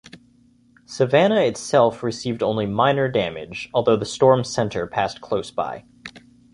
Savannah 0.85 1.41
itself 1.41 2.01
received 2.01 2.41
only 2.41 2.65
minor 2.65 3.07
damage, 3.07 3.69
although 3.71 3.95
the 3.97 4.03
storm's 4.03 4.49
center 4.51 4.87
passed 4.87 5.21
close 5.21 5.51
by. 5.51 5.83